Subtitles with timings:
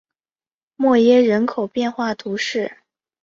[0.77, 2.79] 默耶人口变化图示